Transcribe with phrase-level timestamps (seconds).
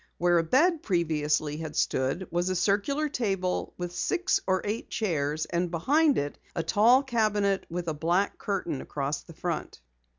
[0.17, 5.45] Where a bed previously had stood was a circular table with six or eight chairs,
[5.45, 9.79] and behind it a tall cabinet with a black curtain across the front.